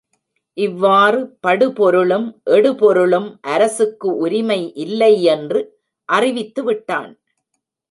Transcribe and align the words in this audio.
இவ்வறு 0.57 1.19
படுபொருளும் 1.39 2.25
எடுபொருளும் 2.55 3.29
அரசுக்கு 3.51 4.09
உரிமை 4.15 4.59
இல்லை 4.85 5.13
என்று 5.35 5.61
அறிவித்துவிட்டான். 6.09 7.11